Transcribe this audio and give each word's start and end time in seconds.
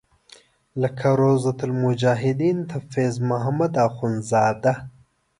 لکه 0.81 1.07
روضة 1.21 1.57
المجاهدین 1.67 2.57
د 2.69 2.71
فیض 2.91 3.15
محمد 3.29 3.73
اخونزاده. 3.87 4.73